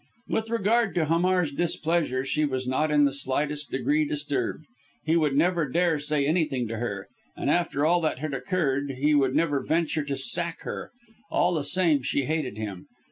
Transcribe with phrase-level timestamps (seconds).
[0.27, 4.65] With regard to Hamar's displeasure, she was not in the slightest degree disturbed.
[5.05, 7.07] He would never dare say anything to her.
[7.37, 10.89] And after all that had occurred he would never venture to "sack her."
[11.29, 12.87] All the same she hated him.